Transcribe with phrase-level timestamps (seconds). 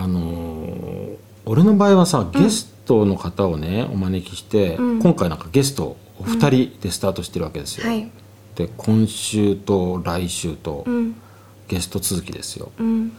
[0.00, 5.02] あのー俺の場合はさゲストの方をね、お招きして、うん。
[5.02, 7.88] 今回なんかゲストお二人でスタートしてるわけですよ。
[7.88, 8.10] はい。
[8.54, 11.16] で今週と来週とうん。
[11.68, 12.70] ゲスト続きですよ。
[12.78, 13.12] うん。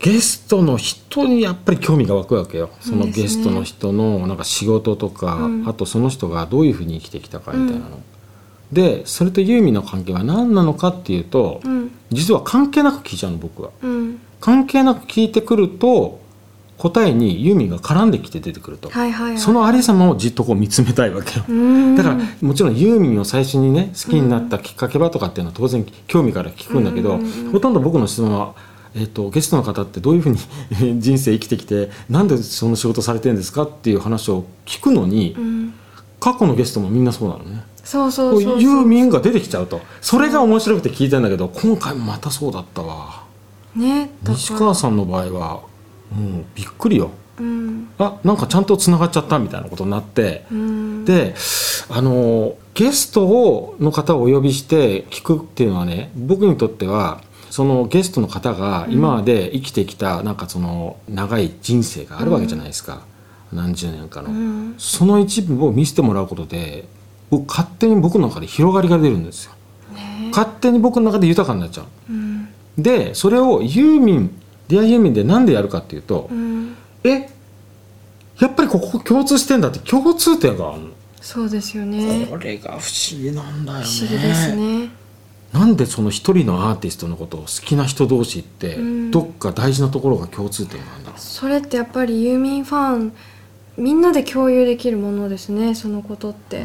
[0.00, 2.70] ゲストの人にやっぱり興味が湧くわけよ。
[2.80, 5.68] そのゲストの人のなんか仕事とか、うん。
[5.68, 8.00] あとその人がどういうふうに生きてきたかみたいなの、
[8.72, 11.92] でそれとユーミンの関係は何なのかっていうと、うん。
[12.10, 13.70] 実は関係なく聞いちゃうの僕は。
[13.82, 14.05] うん
[14.46, 16.20] 関係なく聞いてくると
[16.78, 19.38] 答えにユーミンが絡んできて出てくると、はいはいはい。
[19.40, 21.96] そのありさまをじっとこう見つめたいわけよ、うん。
[21.96, 27.18] だからもちろんユーミンを最初にね好きになったきっかけはとかっていうのは当然興味から聞くんだけど、
[27.50, 28.54] ほとんど僕の質問は、
[28.94, 30.38] えー、とゲストの方ってどういうふうに
[31.02, 35.72] 人生生きてきてなんでその仕事されてるんですかっていう話を聞くのに、うん。
[36.20, 37.64] 過去のゲストもみんなそうなのね。
[37.82, 39.80] そうそうユーミンが出てきちゃうと。
[40.00, 43.25] それが面白くて聞いてんだけど今回もまたそうだったわ
[43.76, 45.62] ね西川さんの場合は
[46.10, 47.10] もうびっくりよ。
[47.38, 47.88] うん。
[47.98, 51.04] あなんかちゃんとつながっちゃったみたいなことになって、うん。
[51.04, 51.34] で
[51.88, 63.06] あのゲストをの方をお呼びして聞くっていうのはね僕にとってはそのゲストの方が今まで生きてきたなんかその長い人生があるわけじゃないですか、
[63.52, 64.74] 何十年かの、うん。
[64.78, 66.86] その一部を見せてもらうことで
[67.30, 69.52] 僕勝手に僕の中で広がりが出るんですよ。
[69.94, 70.30] ね。
[70.32, 71.86] 勝手に僕の中で豊かになっちゃう。
[72.10, 72.35] うん
[72.78, 74.30] でそれをユーミン
[74.68, 76.76] 「ディアユーミン」でなんでやるかっていうと、うん。
[77.04, 77.28] え
[78.38, 80.88] やっぱりここ共通してんだって共通点があるの。
[81.20, 82.26] そうですよね。
[82.28, 83.84] これが不思議なんだよね。
[83.84, 84.90] 不思議ですね。
[85.52, 89.10] なんでその一人のアーティストのことを好きな人同士って、うん。
[89.10, 91.20] どっか大事なところが共通点なんだろう。
[91.20, 93.12] それってやっぱりユーミンファン
[93.78, 96.64] みんなで共有できるものですねそのことって。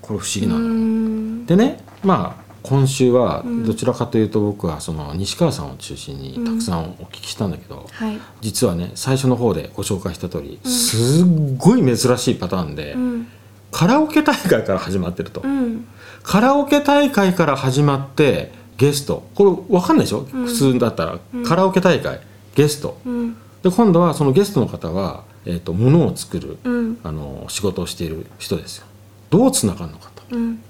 [0.00, 1.46] これ不思議うなの、ん。
[1.46, 3.66] でねまあ今週はうん。
[3.66, 8.18] どちらかというと僕はその西川さんを中心にたくさんお聞きしたんだけど、はい。
[8.40, 13.28] 実はね最初の方でご紹介した通り、すっごい珍しいパターンで、うん。
[13.70, 15.86] カラオケ大会から始まってると、うん。
[16.22, 19.26] カラオケ大会から始まってゲスト。
[19.34, 20.46] これ分かんないでしょ、うん。
[20.46, 21.44] 普通だったら、うん。
[21.44, 22.20] カラオケ大会
[22.54, 22.98] ゲスト。
[23.04, 23.36] うん。
[23.62, 26.98] で今度はそのゲストの方は、えー、と物を作る、うん。
[27.02, 28.86] あの仕事をしている人ですよ。
[29.30, 30.22] どうつながるのかと。
[30.36, 30.62] うん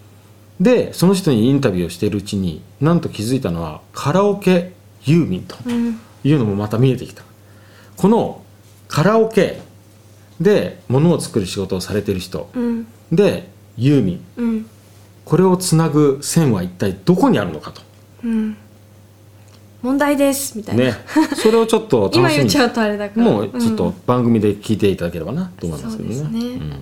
[0.63, 4.73] でその人にインタビューをしているうちになんと気づいたのはカラオケ
[5.05, 6.01] ユーミンとうん。
[6.25, 7.25] いうのもまた見えてきた。
[7.97, 8.45] この
[8.87, 9.61] カラオケ
[10.41, 12.87] で物を作る仕事をされている人うん。
[13.11, 14.25] でユーミン。
[14.37, 14.67] うん。
[15.25, 17.83] これをつなぐ線は一体どこにあるのかと。
[18.23, 18.57] うん。
[19.83, 20.95] 問題ですみたいな、ね。
[21.35, 22.29] それをちょっと楽しみに。
[22.31, 23.25] 今言っちゃうとあれだから。
[23.25, 23.95] もうちょっとん。
[24.07, 26.15] 番組で聞いていただければなと思いますけどね。
[26.15, 26.47] そうですね。
[26.55, 26.73] うん